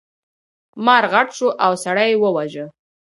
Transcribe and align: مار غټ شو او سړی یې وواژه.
مار 0.85 1.03
غټ 1.13 1.27
شو 1.37 1.47
او 1.65 1.71
سړی 1.83 2.07
یې 2.11 2.19
وواژه. 2.21 2.65